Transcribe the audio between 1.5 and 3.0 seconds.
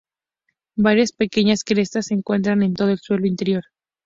crestas se encuentran en todo el